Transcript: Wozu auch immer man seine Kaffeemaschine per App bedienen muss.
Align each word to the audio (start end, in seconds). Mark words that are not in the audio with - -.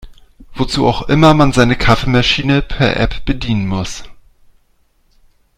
Wozu 0.55 0.87
auch 0.87 1.09
immer 1.09 1.35
man 1.35 1.51
seine 1.53 1.75
Kaffeemaschine 1.75 2.63
per 2.63 2.97
App 2.99 3.23
bedienen 3.23 3.67
muss. 3.67 4.03